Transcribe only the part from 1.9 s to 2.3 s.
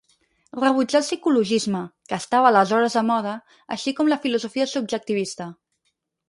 que